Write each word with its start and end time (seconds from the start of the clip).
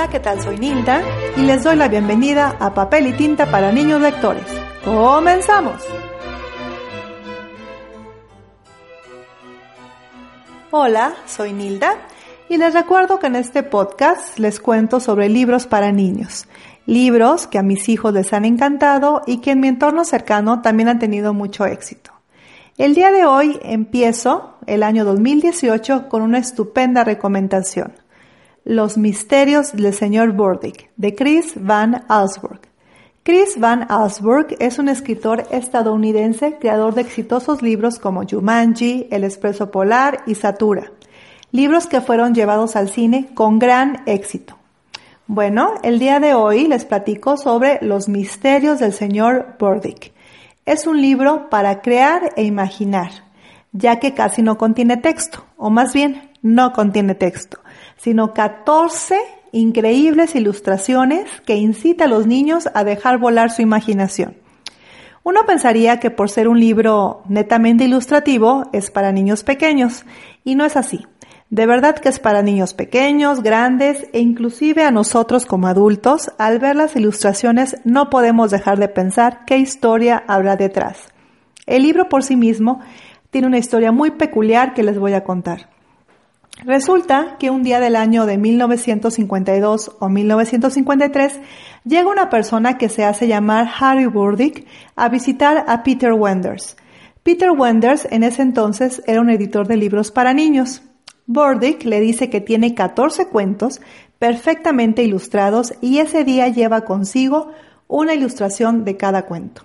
Hola, 0.00 0.08
¿qué 0.08 0.20
tal? 0.20 0.40
Soy 0.40 0.56
Nilda 0.56 1.02
y 1.36 1.42
les 1.42 1.62
doy 1.62 1.76
la 1.76 1.86
bienvenida 1.86 2.56
a 2.58 2.72
Papel 2.72 3.08
y 3.08 3.12
Tinta 3.12 3.50
para 3.50 3.70
Niños 3.70 4.00
Lectores. 4.00 4.46
¡Comenzamos! 4.82 5.74
Hola, 10.70 11.12
soy 11.26 11.52
Nilda 11.52 11.98
y 12.48 12.56
les 12.56 12.72
recuerdo 12.72 13.18
que 13.18 13.26
en 13.26 13.36
este 13.36 13.62
podcast 13.62 14.38
les 14.38 14.58
cuento 14.58 15.00
sobre 15.00 15.28
libros 15.28 15.66
para 15.66 15.92
niños. 15.92 16.48
Libros 16.86 17.46
que 17.46 17.58
a 17.58 17.62
mis 17.62 17.90
hijos 17.90 18.14
les 18.14 18.32
han 18.32 18.46
encantado 18.46 19.20
y 19.26 19.42
que 19.42 19.50
en 19.50 19.60
mi 19.60 19.68
entorno 19.68 20.06
cercano 20.06 20.62
también 20.62 20.88
han 20.88 20.98
tenido 20.98 21.34
mucho 21.34 21.66
éxito. 21.66 22.10
El 22.78 22.94
día 22.94 23.12
de 23.12 23.26
hoy 23.26 23.60
empiezo 23.62 24.54
el 24.66 24.82
año 24.82 25.04
2018 25.04 26.08
con 26.08 26.22
una 26.22 26.38
estupenda 26.38 27.04
recomendación. 27.04 27.92
Los 28.64 28.98
misterios 28.98 29.72
del 29.72 29.94
señor 29.94 30.32
Burdick, 30.32 30.90
de 30.98 31.14
Chris 31.14 31.54
Van 31.56 32.04
Allsburg. 32.08 32.60
Chris 33.22 33.58
Van 33.58 33.86
Allsburg 33.88 34.54
es 34.58 34.78
un 34.78 34.90
escritor 34.90 35.46
estadounidense, 35.50 36.58
creador 36.60 36.94
de 36.94 37.00
exitosos 37.00 37.62
libros 37.62 37.98
como 37.98 38.22
Jumanji, 38.28 39.08
El 39.10 39.24
Expreso 39.24 39.70
Polar 39.70 40.24
y 40.26 40.34
Satura. 40.34 40.92
Libros 41.52 41.86
que 41.86 42.02
fueron 42.02 42.34
llevados 42.34 42.76
al 42.76 42.90
cine 42.90 43.30
con 43.32 43.58
gran 43.58 44.02
éxito. 44.04 44.58
Bueno, 45.26 45.72
el 45.82 45.98
día 45.98 46.20
de 46.20 46.34
hoy 46.34 46.68
les 46.68 46.84
platico 46.84 47.38
sobre 47.38 47.78
Los 47.80 48.10
misterios 48.10 48.78
del 48.78 48.92
señor 48.92 49.56
Burdick. 49.58 50.12
Es 50.66 50.86
un 50.86 51.00
libro 51.00 51.48
para 51.48 51.80
crear 51.80 52.34
e 52.36 52.44
imaginar, 52.44 53.10
ya 53.72 53.98
que 53.98 54.12
casi 54.12 54.42
no 54.42 54.58
contiene 54.58 54.98
texto, 54.98 55.46
o 55.56 55.70
más 55.70 55.94
bien, 55.94 56.30
no 56.42 56.74
contiene 56.74 57.14
texto 57.14 57.58
sino 58.02 58.32
14 58.32 59.18
increíbles 59.52 60.34
ilustraciones 60.34 61.28
que 61.44 61.56
incita 61.56 62.04
a 62.04 62.08
los 62.08 62.26
niños 62.26 62.68
a 62.72 62.84
dejar 62.84 63.18
volar 63.18 63.50
su 63.50 63.62
imaginación. 63.62 64.36
Uno 65.22 65.40
pensaría 65.46 66.00
que 66.00 66.10
por 66.10 66.30
ser 66.30 66.48
un 66.48 66.58
libro 66.58 67.22
netamente 67.28 67.84
ilustrativo 67.84 68.70
es 68.72 68.90
para 68.90 69.12
niños 69.12 69.44
pequeños, 69.44 70.06
y 70.44 70.54
no 70.54 70.64
es 70.64 70.76
así. 70.76 71.06
De 71.50 71.66
verdad 71.66 71.98
que 71.98 72.08
es 72.08 72.20
para 72.20 72.42
niños 72.42 72.72
pequeños, 72.72 73.42
grandes 73.42 74.08
e 74.12 74.20
inclusive 74.20 74.84
a 74.84 74.92
nosotros 74.92 75.44
como 75.44 75.66
adultos, 75.66 76.30
al 76.38 76.58
ver 76.58 76.76
las 76.76 76.96
ilustraciones 76.96 77.76
no 77.84 78.08
podemos 78.08 78.50
dejar 78.50 78.78
de 78.78 78.88
pensar 78.88 79.44
qué 79.46 79.58
historia 79.58 80.24
habrá 80.26 80.56
detrás. 80.56 81.08
El 81.66 81.82
libro 81.82 82.08
por 82.08 82.22
sí 82.22 82.36
mismo 82.36 82.80
tiene 83.30 83.48
una 83.48 83.58
historia 83.58 83.92
muy 83.92 84.12
peculiar 84.12 84.72
que 84.72 84.84
les 84.84 84.98
voy 84.98 85.12
a 85.12 85.24
contar. 85.24 85.79
Resulta 86.64 87.36
que 87.38 87.48
un 87.48 87.62
día 87.62 87.80
del 87.80 87.96
año 87.96 88.26
de 88.26 88.36
1952 88.36 89.96
o 89.98 90.08
1953 90.10 91.40
llega 91.84 92.10
una 92.10 92.28
persona 92.28 92.76
que 92.76 92.90
se 92.90 93.04
hace 93.04 93.26
llamar 93.26 93.68
Harry 93.80 94.06
Burdick 94.06 94.66
a 94.94 95.08
visitar 95.08 95.64
a 95.66 95.82
Peter 95.82 96.12
Wenders. 96.12 96.76
Peter 97.22 97.50
Wenders 97.50 98.06
en 98.10 98.24
ese 98.24 98.42
entonces 98.42 99.02
era 99.06 99.22
un 99.22 99.30
editor 99.30 99.66
de 99.66 99.76
libros 99.76 100.10
para 100.10 100.34
niños. 100.34 100.82
Burdick 101.26 101.84
le 101.84 102.00
dice 102.00 102.28
que 102.28 102.42
tiene 102.42 102.74
14 102.74 103.28
cuentos 103.28 103.80
perfectamente 104.18 105.02
ilustrados 105.02 105.72
y 105.80 105.98
ese 105.98 106.24
día 106.24 106.48
lleva 106.48 106.82
consigo 106.82 107.52
una 107.88 108.12
ilustración 108.12 108.84
de 108.84 108.98
cada 108.98 109.24
cuento. 109.24 109.62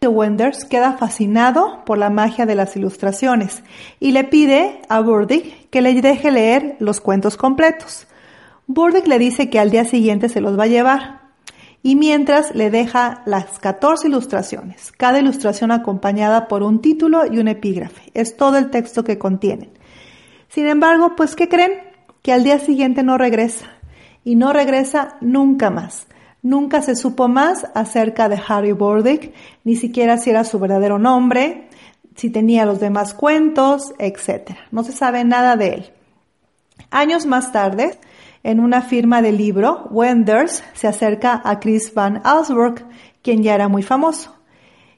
Wenders 0.00 0.64
queda 0.64 0.94
fascinado 0.94 1.84
por 1.84 1.96
la 1.96 2.10
magia 2.10 2.44
de 2.44 2.56
las 2.56 2.74
ilustraciones 2.76 3.62
y 4.00 4.10
le 4.10 4.24
pide 4.24 4.80
a 4.88 5.00
Burdick 5.00 5.61
que 5.72 5.80
le 5.80 6.00
deje 6.00 6.30
leer 6.30 6.76
los 6.80 7.00
cuentos 7.00 7.38
completos. 7.38 8.06
Burdick 8.66 9.06
le 9.06 9.18
dice 9.18 9.48
que 9.48 9.58
al 9.58 9.70
día 9.70 9.86
siguiente 9.86 10.28
se 10.28 10.42
los 10.42 10.56
va 10.56 10.64
a 10.64 10.66
llevar 10.66 11.22
y 11.82 11.96
mientras 11.96 12.54
le 12.54 12.70
deja 12.70 13.22
las 13.24 13.58
14 13.58 14.06
ilustraciones, 14.06 14.92
cada 14.92 15.18
ilustración 15.18 15.72
acompañada 15.72 16.46
por 16.46 16.62
un 16.62 16.82
título 16.82 17.22
y 17.24 17.38
un 17.38 17.48
epígrafe. 17.48 18.10
Es 18.12 18.36
todo 18.36 18.58
el 18.58 18.68
texto 18.68 19.02
que 19.02 19.18
contienen. 19.18 19.70
Sin 20.48 20.66
embargo, 20.66 21.16
pues 21.16 21.34
¿qué 21.34 21.48
creen? 21.48 21.72
Que 22.20 22.34
al 22.34 22.44
día 22.44 22.58
siguiente 22.58 23.02
no 23.02 23.16
regresa 23.16 23.64
y 24.24 24.36
no 24.36 24.52
regresa 24.52 25.16
nunca 25.22 25.70
más. 25.70 26.06
Nunca 26.42 26.82
se 26.82 26.96
supo 26.96 27.28
más 27.28 27.66
acerca 27.74 28.28
de 28.28 28.38
Harry 28.46 28.72
Burdick, 28.72 29.32
ni 29.64 29.76
siquiera 29.76 30.18
si 30.18 30.28
era 30.28 30.44
su 30.44 30.58
verdadero 30.58 30.98
nombre, 30.98 31.70
si 32.16 32.30
tenía 32.30 32.66
los 32.66 32.80
demás 32.80 33.14
cuentos, 33.14 33.94
etc. 33.98 34.52
No 34.70 34.84
se 34.84 34.92
sabe 34.92 35.24
nada 35.24 35.56
de 35.56 35.68
él. 35.68 35.90
Años 36.90 37.26
más 37.26 37.52
tarde, 37.52 37.98
en 38.42 38.60
una 38.60 38.82
firma 38.82 39.22
de 39.22 39.32
libro, 39.32 39.88
Wenders 39.90 40.62
se 40.74 40.88
acerca 40.88 41.40
a 41.44 41.60
Chris 41.60 41.94
Van 41.94 42.20
Allsburg, 42.24 42.84
quien 43.22 43.42
ya 43.42 43.54
era 43.54 43.68
muy 43.68 43.82
famoso. 43.82 44.36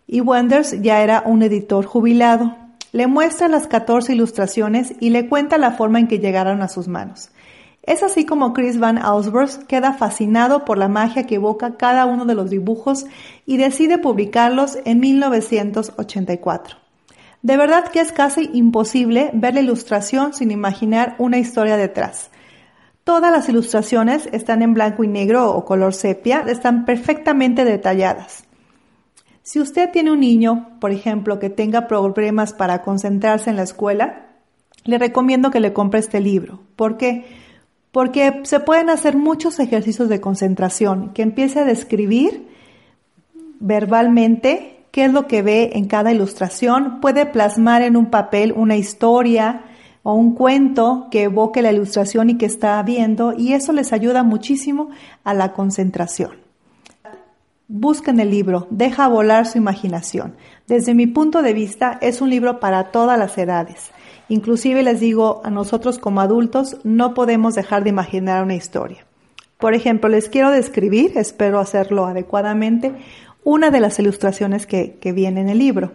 Y 0.06 0.20
Wenders 0.20 0.80
ya 0.82 1.02
era 1.02 1.22
un 1.26 1.42
editor 1.42 1.84
jubilado. 1.84 2.56
Le 2.92 3.06
muestra 3.06 3.48
las 3.48 3.66
14 3.66 4.14
ilustraciones 4.14 4.94
y 5.00 5.10
le 5.10 5.28
cuenta 5.28 5.58
la 5.58 5.72
forma 5.72 5.98
en 5.98 6.08
que 6.08 6.20
llegaron 6.20 6.62
a 6.62 6.68
sus 6.68 6.88
manos. 6.88 7.30
Es 7.82 8.02
así 8.02 8.24
como 8.24 8.54
Chris 8.54 8.78
Van 8.78 8.96
Allsburg 8.96 9.66
queda 9.66 9.92
fascinado 9.92 10.64
por 10.64 10.78
la 10.78 10.88
magia 10.88 11.26
que 11.26 11.34
evoca 11.34 11.76
cada 11.76 12.06
uno 12.06 12.24
de 12.24 12.34
los 12.34 12.48
dibujos 12.48 13.04
y 13.44 13.58
decide 13.58 13.98
publicarlos 13.98 14.78
en 14.86 15.00
1984. 15.00 16.83
De 17.44 17.58
verdad 17.58 17.88
que 17.88 18.00
es 18.00 18.10
casi 18.10 18.48
imposible 18.54 19.30
ver 19.34 19.52
la 19.52 19.60
ilustración 19.60 20.32
sin 20.32 20.50
imaginar 20.50 21.14
una 21.18 21.38
historia 21.38 21.76
detrás. 21.76 22.30
Todas 23.04 23.30
las 23.30 23.48
ilustraciones 23.48 24.28
están 24.32 24.62
en 24.62 24.72
blanco 24.74 25.04
y 25.04 25.08
negro 25.08 25.54
o 25.54 25.64
color 25.64 25.94
sepia, 25.94 26.40
están 26.48 26.86
perfectamente 26.86 27.64
detalladas. 27.64 28.44
Si 29.42 29.60
usted 29.60 29.90
tiene 29.92 30.10
un 30.10 30.20
niño, 30.20 30.70
por 30.80 30.90
ejemplo, 30.90 31.38
que 31.38 31.50
tenga 31.50 31.86
problemas 31.86 32.54
para 32.54 32.82
concentrarse 32.82 33.50
en 33.50 33.56
la 33.56 33.62
escuela, 33.62 34.28
le 34.84 34.96
recomiendo 34.98 35.50
que 35.50 35.60
le 35.60 35.74
compre 35.74 36.00
este 36.00 36.20
libro. 36.20 36.60
¿Por 36.74 36.96
qué? 36.96 37.26
porque 37.94 38.40
se 38.42 38.58
pueden 38.58 38.90
hacer 38.90 39.16
muchos 39.16 39.60
ejercicios 39.60 40.08
de 40.08 40.20
concentración, 40.20 41.12
que 41.14 41.22
empiece 41.22 41.60
a 41.60 41.64
describir 41.64 42.48
verbalmente 43.60 44.73
qué 44.94 45.06
es 45.06 45.12
lo 45.12 45.26
que 45.26 45.42
ve 45.42 45.72
en 45.74 45.86
cada 45.86 46.12
ilustración, 46.12 47.00
puede 47.00 47.26
plasmar 47.26 47.82
en 47.82 47.96
un 47.96 48.10
papel 48.10 48.54
una 48.56 48.76
historia 48.76 49.64
o 50.04 50.14
un 50.14 50.36
cuento 50.36 51.08
que 51.10 51.24
evoque 51.24 51.62
la 51.62 51.72
ilustración 51.72 52.30
y 52.30 52.38
que 52.38 52.46
está 52.46 52.80
viendo 52.84 53.34
y 53.36 53.54
eso 53.54 53.72
les 53.72 53.92
ayuda 53.92 54.22
muchísimo 54.22 54.90
a 55.24 55.34
la 55.34 55.52
concentración. 55.52 56.36
Busquen 57.66 58.20
el 58.20 58.30
libro, 58.30 58.68
deja 58.70 59.08
volar 59.08 59.48
su 59.48 59.58
imaginación. 59.58 60.36
Desde 60.68 60.94
mi 60.94 61.08
punto 61.08 61.42
de 61.42 61.54
vista 61.54 61.98
es 62.00 62.20
un 62.20 62.30
libro 62.30 62.60
para 62.60 62.92
todas 62.92 63.18
las 63.18 63.36
edades. 63.36 63.90
Inclusive 64.28 64.84
les 64.84 65.00
digo, 65.00 65.40
a 65.42 65.50
nosotros 65.50 65.98
como 65.98 66.20
adultos 66.20 66.76
no 66.84 67.14
podemos 67.14 67.56
dejar 67.56 67.82
de 67.82 67.90
imaginar 67.90 68.44
una 68.44 68.54
historia. 68.54 69.04
Por 69.58 69.74
ejemplo, 69.74 70.08
les 70.08 70.28
quiero 70.28 70.50
describir, 70.50 71.12
espero 71.16 71.58
hacerlo 71.58 72.06
adecuadamente, 72.06 72.94
una 73.44 73.70
de 73.70 73.80
las 73.80 73.98
ilustraciones 73.98 74.66
que, 74.66 74.96
que 75.00 75.12
viene 75.12 75.40
en 75.40 75.48
el 75.48 75.58
libro. 75.58 75.92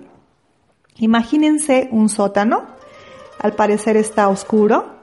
Imagínense 0.98 1.90
un 1.92 2.10
sótano, 2.10 2.64
al 3.40 3.54
parecer 3.54 3.98
está 3.98 4.30
oscuro, 4.30 5.00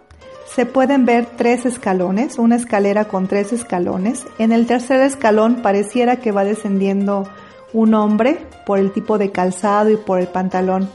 se 0.47 0.65
pueden 0.65 1.05
ver 1.05 1.27
tres 1.37 1.67
escalones, 1.67 2.39
una 2.39 2.57
escalera 2.57 3.07
con 3.07 3.27
tres 3.27 3.53
escalones. 3.53 4.27
En 4.39 4.53
el 4.53 4.67
tercer 4.67 5.01
escalón 5.01 5.57
pareciera 5.57 6.17
que 6.17 6.33
va 6.33 6.45
descendiendo 6.45 7.29
un 7.73 7.95
hombre 7.95 8.39
por 8.65 8.79
el 8.79 8.93
tipo 8.93 9.19
de 9.19 9.33
calzado 9.33 9.91
y 9.91 9.97
por 9.97 10.21
el 10.21 10.29
pantalón 10.29 10.89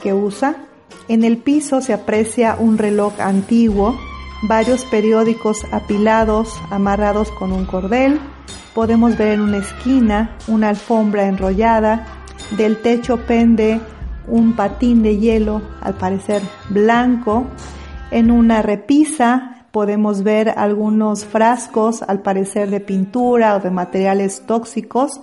que 0.00 0.14
usa. 0.14 0.56
En 1.08 1.22
el 1.22 1.36
piso 1.36 1.80
se 1.80 1.92
aprecia 1.92 2.56
un 2.58 2.78
reloj 2.78 3.20
antiguo, 3.20 3.96
varios 4.46 4.84
periódicos 4.84 5.64
apilados, 5.72 6.60
amarrados 6.70 7.30
con 7.30 7.52
un 7.52 7.64
cordel. 7.64 8.20
Podemos 8.74 9.16
ver 9.16 9.32
en 9.32 9.40
una 9.40 9.58
esquina 9.58 10.36
una 10.48 10.68
alfombra 10.68 11.26
enrollada. 11.26 12.06
Del 12.56 12.82
techo 12.82 13.18
pende 13.26 13.80
un 14.26 14.54
patín 14.54 15.02
de 15.02 15.18
hielo, 15.18 15.62
al 15.80 15.94
parecer 15.94 16.42
blanco. 16.68 17.46
En 18.10 18.30
una 18.30 18.62
repisa 18.62 19.66
podemos 19.70 20.22
ver 20.22 20.50
algunos 20.50 21.24
frascos, 21.24 22.02
al 22.02 22.20
parecer 22.20 22.70
de 22.70 22.80
pintura 22.80 23.56
o 23.56 23.60
de 23.60 23.70
materiales 23.70 24.44
tóxicos, 24.46 25.20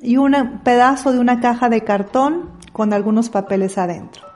y 0.00 0.18
un 0.18 0.60
pedazo 0.62 1.12
de 1.12 1.18
una 1.18 1.40
caja 1.40 1.68
de 1.68 1.82
cartón 1.82 2.50
con 2.72 2.92
algunos 2.92 3.30
papeles 3.30 3.78
adentro. 3.78 4.26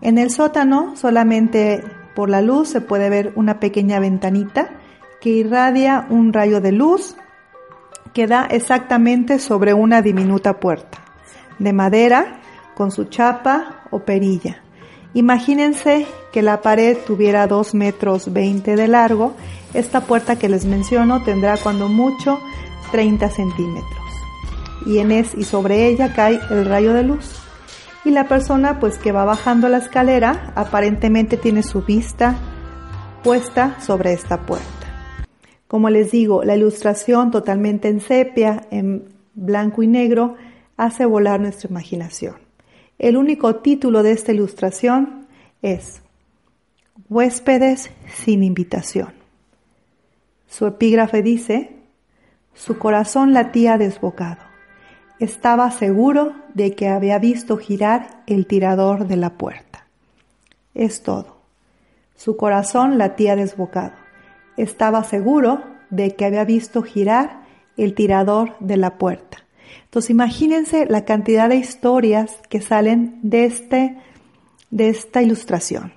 En 0.00 0.18
el 0.18 0.30
sótano, 0.30 0.94
solamente 0.96 1.82
por 2.16 2.30
la 2.30 2.40
luz, 2.40 2.70
se 2.70 2.80
puede 2.80 3.10
ver 3.10 3.32
una 3.36 3.60
pequeña 3.60 4.00
ventanita 4.00 4.70
que 5.20 5.28
irradia 5.30 6.06
un 6.08 6.32
rayo 6.32 6.62
de 6.62 6.72
luz 6.72 7.14
que 8.14 8.26
da 8.26 8.46
exactamente 8.46 9.38
sobre 9.38 9.74
una 9.74 10.00
diminuta 10.00 10.58
puerta, 10.58 10.98
de 11.58 11.74
madera, 11.74 12.40
con 12.74 12.90
su 12.90 13.04
chapa 13.04 13.82
o 13.90 14.00
perilla. 14.00 14.62
Imagínense 15.12 16.06
que 16.32 16.40
la 16.40 16.62
pared 16.62 16.96
tuviera 17.06 17.46
2 17.46 17.74
metros 17.74 18.32
20 18.32 18.76
de 18.76 18.88
largo, 18.88 19.34
esta 19.74 20.00
puerta 20.00 20.36
que 20.36 20.48
les 20.48 20.64
menciono 20.64 21.22
tendrá 21.22 21.58
cuando 21.58 21.88
mucho 21.88 22.40
30 22.92 23.28
centímetros. 23.28 24.04
Y, 24.86 24.98
en 24.98 25.12
es, 25.12 25.34
y 25.34 25.44
sobre 25.44 25.86
ella 25.86 26.14
cae 26.14 26.40
el 26.50 26.64
rayo 26.64 26.94
de 26.94 27.02
luz. 27.02 27.45
Y 28.06 28.12
la 28.12 28.28
persona 28.28 28.78
pues 28.78 28.98
que 28.98 29.10
va 29.10 29.24
bajando 29.24 29.68
la 29.68 29.78
escalera 29.78 30.52
aparentemente 30.54 31.36
tiene 31.36 31.64
su 31.64 31.82
vista 31.82 32.36
puesta 33.24 33.80
sobre 33.80 34.12
esta 34.12 34.46
puerta. 34.46 35.24
Como 35.66 35.90
les 35.90 36.12
digo, 36.12 36.44
la 36.44 36.54
ilustración 36.54 37.32
totalmente 37.32 37.88
en 37.88 38.00
sepia, 38.00 38.68
en 38.70 39.08
blanco 39.34 39.82
y 39.82 39.88
negro, 39.88 40.36
hace 40.76 41.04
volar 41.04 41.40
nuestra 41.40 41.68
imaginación. 41.68 42.36
El 42.96 43.16
único 43.16 43.56
título 43.56 44.04
de 44.04 44.12
esta 44.12 44.30
ilustración 44.30 45.26
es 45.60 46.00
Huéspedes 47.08 47.90
sin 48.22 48.44
invitación. 48.44 49.14
Su 50.46 50.68
epígrafe 50.68 51.22
dice, 51.22 51.72
su 52.54 52.78
corazón 52.78 53.32
latía 53.32 53.78
desbocado. 53.78 54.45
Estaba 55.18 55.70
seguro 55.70 56.34
de 56.54 56.74
que 56.74 56.88
había 56.88 57.18
visto 57.18 57.56
girar 57.56 58.22
el 58.26 58.46
tirador 58.46 59.06
de 59.06 59.16
la 59.16 59.30
puerta. 59.30 59.86
Es 60.74 61.02
todo. 61.02 61.36
Su 62.16 62.36
corazón 62.36 62.98
latía 62.98 63.36
desbocado. 63.36 63.92
Estaba 64.56 65.04
seguro 65.04 65.62
de 65.90 66.14
que 66.14 66.24
había 66.26 66.44
visto 66.44 66.82
girar 66.82 67.42
el 67.76 67.94
tirador 67.94 68.56
de 68.60 68.76
la 68.76 68.98
puerta. 68.98 69.38
Entonces 69.84 70.10
imagínense 70.10 70.86
la 70.86 71.04
cantidad 71.04 71.48
de 71.48 71.56
historias 71.56 72.40
que 72.48 72.60
salen 72.60 73.18
de, 73.22 73.44
este, 73.44 73.98
de 74.70 74.88
esta 74.88 75.22
ilustración. 75.22 75.92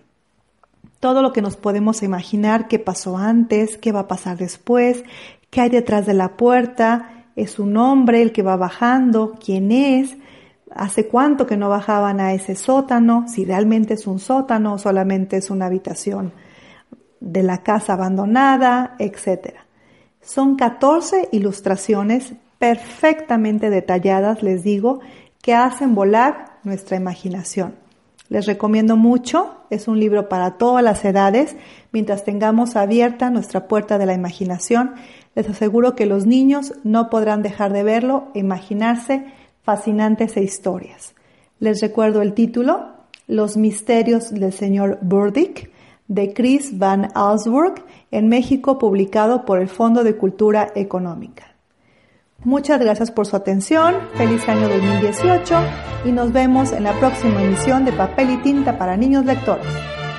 Todo 1.00 1.22
lo 1.22 1.34
que 1.34 1.42
nos 1.42 1.58
podemos 1.58 2.04
imaginar 2.04 2.68
qué 2.68 2.80
pasó 2.80 3.18
antes, 3.18 3.78
qué 3.78 3.92
va 3.92 4.02
a 4.02 4.08
pasar 4.08 4.38
después, 4.38 5.04
qué 5.50 5.62
hay 5.62 5.70
detrás 5.70 6.06
de 6.06 6.14
la 6.14 6.38
puerta, 6.38 7.19
es 7.42 7.60
un 7.60 7.78
hombre 7.78 8.22
el 8.22 8.32
que 8.32 8.44
va 8.44 8.58
bajando, 8.58 9.36
quién 9.44 9.72
es, 9.72 10.18
hace 10.72 11.08
cuánto 11.08 11.48
que 11.48 11.58
no 11.58 11.70
bajaban 11.70 12.20
a 12.20 12.34
ese 12.34 12.56
sótano, 12.56 13.26
si 13.28 13.46
realmente 13.46 13.94
es 13.94 14.08
un 14.08 14.20
sótano 14.20 14.74
o 14.74 14.78
solamente 14.78 15.38
es 15.38 15.50
una 15.50 15.68
habitación 15.68 16.34
de 17.20 17.44
la 17.44 17.64
casa 17.64 17.94
abandonada, 17.94 18.96
etc. 19.00 19.56
Son 20.22 20.56
14 20.56 21.30
ilustraciones 21.32 22.34
perfectamente 22.58 23.70
detalladas, 23.70 24.44
les 24.44 24.64
digo, 24.64 25.00
que 25.42 25.54
hacen 25.54 25.96
volar 25.96 26.58
nuestra 26.64 26.98
imaginación. 26.98 27.76
Les 28.28 28.46
recomiendo 28.46 28.96
mucho, 28.96 29.56
es 29.70 29.88
un 29.88 30.00
libro 30.00 30.30
para 30.30 30.58
todas 30.58 30.84
las 30.84 31.04
edades, 31.04 31.56
mientras 31.92 32.24
tengamos 32.24 32.76
abierta 32.76 33.32
nuestra 33.32 33.68
puerta 33.68 33.98
de 33.98 34.06
la 34.06 34.14
imaginación, 34.14 34.94
les 35.40 35.50
aseguro 35.50 35.96
que 35.96 36.06
los 36.06 36.26
niños 36.26 36.74
no 36.84 37.10
podrán 37.10 37.42
dejar 37.42 37.72
de 37.72 37.84
verlo 37.84 38.26
e 38.34 38.40
imaginarse 38.40 39.24
fascinantes 39.64 40.36
e 40.36 40.44
historias. 40.44 41.16
Les 41.62 41.80
recuerdo 41.80 42.22
el 42.22 42.34
título, 42.34 42.90
Los 43.26 43.56
misterios 43.56 44.32
del 44.32 44.52
señor 44.52 45.00
Burdick, 45.02 45.72
de 46.10 46.34
Chris 46.34 46.78
Van 46.78 47.08
Allsburg, 47.16 47.76
en 48.12 48.28
México, 48.28 48.78
publicado 48.78 49.46
por 49.46 49.62
el 49.62 49.70
Fondo 49.70 50.04
de 50.04 50.18
Cultura 50.18 50.74
Económica. 50.76 51.56
Muchas 52.44 52.82
gracias 52.82 53.10
por 53.10 53.26
su 53.26 53.38
atención, 53.38 53.96
feliz 54.16 54.46
año 54.50 54.68
2018 54.68 55.56
y 56.04 56.12
nos 56.12 56.34
vemos 56.34 56.74
en 56.74 56.84
la 56.84 57.00
próxima 57.00 57.42
emisión 57.42 57.86
de 57.86 57.94
Papel 57.94 58.32
y 58.32 58.38
Tinta 58.42 58.78
para 58.78 58.98
Niños 58.98 59.24
Lectores. 59.24 59.68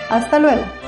Hasta 0.08 0.38
luego. 0.38 0.79